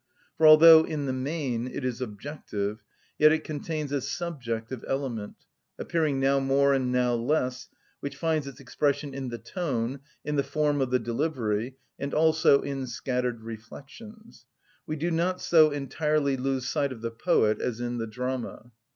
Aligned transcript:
For 0.35 0.47
although 0.47 0.83
in 0.83 1.05
the 1.05 1.13
main 1.13 1.67
it 1.67 1.85
is 1.85 2.01
objective, 2.01 2.81
yet 3.19 3.31
it 3.31 3.43
contains 3.43 3.91
a 3.91 4.01
subjective 4.01 4.83
element, 4.87 5.35
appearing 5.77 6.19
now 6.19 6.39
more 6.39 6.73
and 6.73 6.91
now 6.91 7.13
less, 7.13 7.69
which 7.99 8.15
finds 8.17 8.47
its 8.47 8.59
expression 8.59 9.13
in 9.13 9.29
the 9.29 9.37
tone, 9.37 9.99
in 10.25 10.37
the 10.37 10.43
form 10.43 10.81
of 10.81 10.89
the 10.89 10.97
delivery, 10.97 11.77
and 11.99 12.15
also 12.15 12.63
in 12.63 12.87
scattered 12.87 13.43
reflections. 13.43 14.47
We 14.87 14.95
do 14.95 15.11
not 15.11 15.39
so 15.39 15.69
entirely 15.69 16.35
lose 16.35 16.67
sight 16.67 16.91
of 16.91 17.01
the 17.03 17.11
poet 17.11 17.61
as 17.61 17.79
in 17.79 17.99
the 17.99 18.07
drama. 18.07 18.71